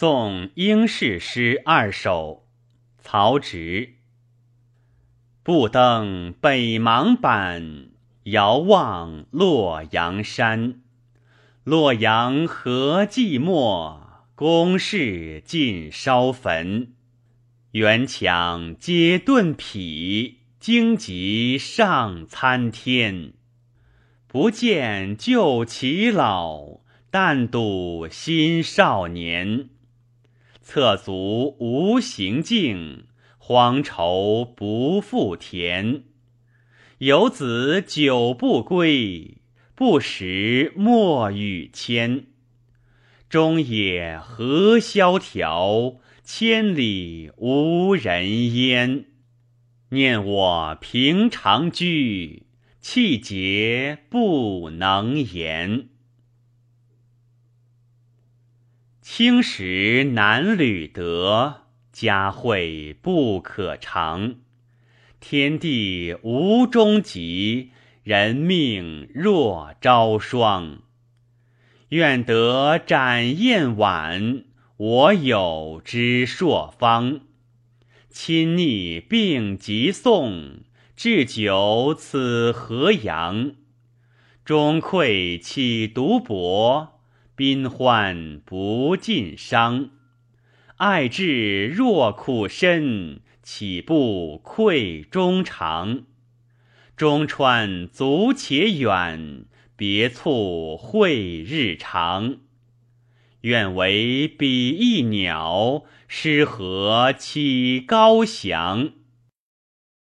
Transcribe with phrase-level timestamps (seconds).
[0.00, 2.46] 宋应氏诗二首，
[3.00, 3.94] 曹植。
[5.42, 7.88] 不登北邙坂，
[8.22, 10.82] 遥望洛阳山。
[11.64, 13.98] 洛阳何寂寞，
[14.36, 16.92] 宫室尽烧焚。
[17.72, 23.32] 垣墙皆遁匹，荆棘上参天。
[24.28, 29.70] 不见旧骑老，但睹新少年。
[30.70, 33.06] 策足无行径，
[33.38, 36.02] 荒愁不复田。
[36.98, 39.38] 游子久不归，
[39.74, 42.26] 不识莫与铅。
[43.30, 49.06] 中野何萧条，千里无人烟。
[49.88, 52.42] 念我平常居，
[52.82, 55.88] 气节不能言。
[59.10, 64.34] 青石难履得，佳慧不可长。
[65.18, 67.70] 天地无终极，
[68.04, 70.82] 人命若朝霜。
[71.88, 74.44] 愿得展宴晚，
[74.76, 77.22] 我有知朔方。
[78.10, 80.60] 亲昵并疾送，
[80.94, 83.52] 置酒此河阳。
[84.44, 86.97] 钟馗岂独薄？
[87.38, 89.90] 宾欢不尽伤，
[90.78, 96.02] 爱至若苦身，岂不愧衷肠？
[96.96, 99.44] 中川足且远，
[99.76, 102.38] 别促会日长。
[103.42, 108.90] 愿为比翼鸟，诗何起高翔？